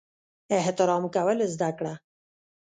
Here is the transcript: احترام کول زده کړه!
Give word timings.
احترام 0.57 1.03
کول 1.15 1.39
زده 1.53 1.69
کړه! 1.77 1.93